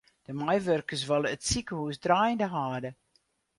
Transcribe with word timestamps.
De 0.25 0.33
meiwurkers 0.39 1.03
wolle 1.09 1.29
it 1.35 1.43
sikehús 1.49 1.97
draaiende 2.03 2.47
hâlde. 2.53 2.91